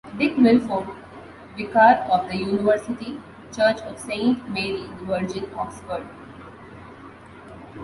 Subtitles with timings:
[0.17, 0.87] Dick Milford,
[1.55, 3.21] vicar of the University
[3.55, 6.07] Church of Saint Mary the Virgin, Oxford.